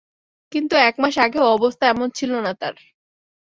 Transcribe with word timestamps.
কিন্তু 0.51 0.75
এক 0.81 0.95
মাস 0.99 1.15
আগেও 1.17 1.45
অবস্থা 1.47 1.85
এমন 1.87 2.07
ছিল 2.11 2.31
না 2.45 2.51
তাঁর। 2.53 2.75